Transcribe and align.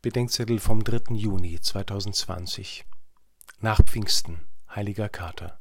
Bedenkzettel 0.00 0.60
vom 0.60 0.84
3. 0.84 1.16
Juni 1.16 1.60
2020 1.60 2.84
Nach 3.58 3.82
Pfingsten, 3.82 4.38
Heiliger 4.72 5.08
Kater 5.08 5.58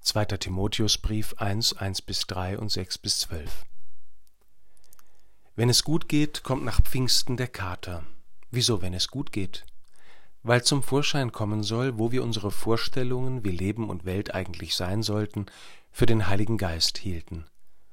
2. 0.00 0.24
Timotheusbrief 0.24 1.34
1, 1.34 1.74
1 1.74 2.02
bis 2.02 2.26
3 2.26 2.58
und 2.58 2.72
6 2.72 2.98
bis 2.98 3.20
12 3.20 3.64
Wenn 5.54 5.68
es 5.68 5.84
gut 5.84 6.08
geht, 6.08 6.42
kommt 6.42 6.64
nach 6.64 6.82
Pfingsten 6.82 7.36
der 7.36 7.46
Kater. 7.46 8.04
Wieso, 8.50 8.82
wenn 8.82 8.92
es 8.92 9.06
gut 9.06 9.30
geht? 9.30 9.64
Weil 10.42 10.64
zum 10.64 10.82
Vorschein 10.82 11.30
kommen 11.30 11.62
soll, 11.62 11.96
wo 11.96 12.10
wir 12.10 12.24
unsere 12.24 12.50
Vorstellungen, 12.50 13.44
wie 13.44 13.52
Leben 13.52 13.88
und 13.88 14.04
Welt 14.04 14.34
eigentlich 14.34 14.74
sein 14.74 15.04
sollten, 15.04 15.46
für 15.92 16.06
den 16.06 16.26
Heiligen 16.26 16.58
Geist 16.58 16.98
hielten. 16.98 17.44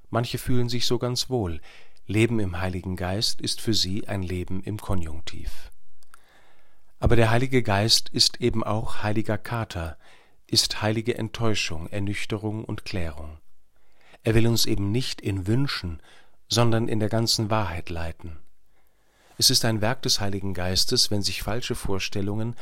Manche 0.10 0.40
fühlen 0.40 0.70
sich 0.70 0.88
so 0.88 0.98
ganz 0.98 1.30
wohl, 1.30 1.62
Leben 2.12 2.40
im 2.40 2.60
Heiligen 2.60 2.98
Geist 2.98 3.40
ist 3.40 3.62
für 3.62 3.74
sie 3.74 4.08
ein 4.08 4.22
Leben 4.22 4.62
im 4.64 4.78
Konjunktiv. 4.78 5.72
Aber 7.00 7.16
der 7.16 7.32
Heilige 7.32 7.64
Geist 7.64 8.10
ist 8.10 8.42
eben 8.42 8.64
auch 8.64 9.02
heiliger 9.02 9.38
Kater, 9.38 9.98
ist 10.46 10.82
heilige 10.82 11.18
Enttäuschung, 11.18 11.88
Ernüchterung 11.88 12.66
und 12.66 12.84
Klärung. 12.84 13.40
Er 14.24 14.36
will 14.36 14.46
uns 14.46 14.66
eben 14.66 14.92
nicht 14.92 15.22
in 15.22 15.48
Wünschen, 15.48 16.02
sondern 16.50 16.90
in 16.90 17.00
der 17.00 17.10
ganzen 17.10 17.50
Wahrheit 17.50 17.90
leiten. 17.90 18.38
Es 19.38 19.50
ist 19.50 19.64
ein 19.64 19.80
Werk 19.80 20.02
des 20.02 20.20
Heiligen 20.20 20.54
Geistes, 20.54 21.12
wenn 21.12 21.22
sich 21.22 21.42
falsche 21.42 21.76
Vorstellungen 21.76 22.56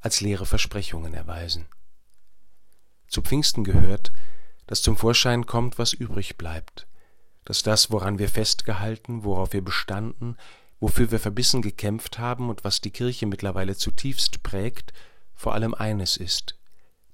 als 0.00 0.20
leere 0.20 0.46
Versprechungen 0.46 1.12
erweisen. 1.12 1.66
Zu 3.08 3.20
Pfingsten 3.20 3.64
gehört, 3.64 4.12
dass 4.68 4.80
zum 4.80 4.96
Vorschein 4.96 5.44
kommt, 5.44 5.78
was 5.78 5.92
übrig 5.92 6.38
bleibt, 6.38 6.86
dass 7.44 7.62
das, 7.62 7.90
woran 7.90 8.18
wir 8.18 8.28
festgehalten, 8.28 9.24
worauf 9.24 9.52
wir 9.52 9.62
bestanden, 9.62 10.36
wofür 10.80 11.10
wir 11.10 11.20
verbissen 11.20 11.62
gekämpft 11.62 12.18
haben 12.18 12.48
und 12.48 12.64
was 12.64 12.80
die 12.80 12.90
Kirche 12.90 13.26
mittlerweile 13.26 13.76
zutiefst 13.76 14.42
prägt, 14.42 14.92
vor 15.34 15.54
allem 15.54 15.74
eines 15.74 16.16
ist, 16.16 16.56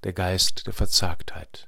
der 0.03 0.13
Geist 0.13 0.67
der 0.67 0.73
Verzagtheit. 0.73 1.67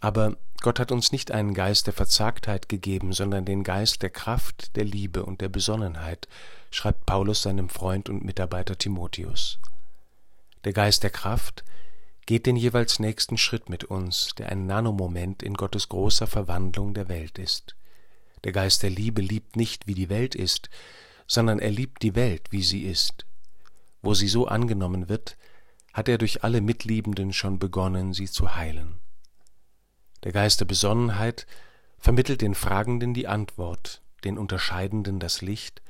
Aber 0.00 0.36
Gott 0.60 0.80
hat 0.80 0.92
uns 0.92 1.12
nicht 1.12 1.30
einen 1.30 1.54
Geist 1.54 1.86
der 1.86 1.94
Verzagtheit 1.94 2.68
gegeben, 2.68 3.12
sondern 3.12 3.44
den 3.44 3.62
Geist 3.62 4.02
der 4.02 4.10
Kraft, 4.10 4.74
der 4.76 4.84
Liebe 4.84 5.24
und 5.24 5.40
der 5.40 5.48
Besonnenheit, 5.48 6.28
schreibt 6.70 7.06
Paulus 7.06 7.42
seinem 7.42 7.68
Freund 7.68 8.08
und 8.08 8.24
Mitarbeiter 8.24 8.76
Timotheus. 8.76 9.58
Der 10.64 10.72
Geist 10.72 11.02
der 11.02 11.10
Kraft, 11.10 11.64
geht 12.28 12.44
den 12.44 12.56
jeweils 12.56 12.98
nächsten 12.98 13.38
Schritt 13.38 13.70
mit 13.70 13.84
uns, 13.84 14.34
der 14.36 14.52
ein 14.52 14.66
Nanomoment 14.66 15.42
in 15.42 15.54
Gottes 15.54 15.88
großer 15.88 16.26
Verwandlung 16.26 16.92
der 16.92 17.08
Welt 17.08 17.38
ist. 17.38 17.74
Der 18.44 18.52
Geist 18.52 18.82
der 18.82 18.90
Liebe 18.90 19.22
liebt 19.22 19.56
nicht, 19.56 19.86
wie 19.86 19.94
die 19.94 20.10
Welt 20.10 20.34
ist, 20.34 20.68
sondern 21.26 21.58
er 21.58 21.70
liebt 21.70 22.02
die 22.02 22.14
Welt, 22.14 22.48
wie 22.50 22.62
sie 22.62 22.82
ist. 22.82 23.24
Wo 24.02 24.12
sie 24.12 24.28
so 24.28 24.46
angenommen 24.46 25.08
wird, 25.08 25.38
hat 25.94 26.06
er 26.06 26.18
durch 26.18 26.44
alle 26.44 26.60
Mitliebenden 26.60 27.32
schon 27.32 27.58
begonnen, 27.58 28.12
sie 28.12 28.26
zu 28.26 28.54
heilen. 28.54 28.96
Der 30.22 30.32
Geist 30.32 30.60
der 30.60 30.66
Besonnenheit 30.66 31.46
vermittelt 31.96 32.42
den 32.42 32.54
Fragenden 32.54 33.14
die 33.14 33.26
Antwort, 33.26 34.02
den 34.24 34.36
Unterscheidenden 34.36 35.18
das 35.18 35.40
Licht 35.40 35.80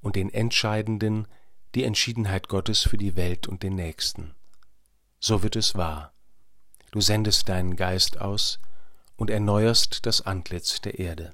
und 0.00 0.16
den 0.16 0.28
Entscheidenden 0.28 1.28
die 1.76 1.84
Entschiedenheit 1.84 2.48
Gottes 2.48 2.80
für 2.80 2.98
die 2.98 3.14
Welt 3.14 3.46
und 3.46 3.62
den 3.62 3.76
Nächsten 3.76 4.34
so 5.24 5.42
wird 5.42 5.56
es 5.56 5.74
wahr. 5.74 6.12
Du 6.90 7.00
sendest 7.00 7.48
deinen 7.48 7.76
Geist 7.76 8.20
aus 8.20 8.58
und 9.16 9.30
erneuerst 9.30 10.04
das 10.04 10.20
Antlitz 10.20 10.82
der 10.82 10.98
Erde. 10.98 11.32